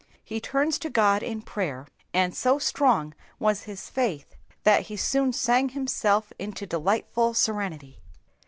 [0.23, 5.31] He turns to God in prayer, and so strong was his faith that he soon
[5.31, 7.99] sang himself into delightful serenity.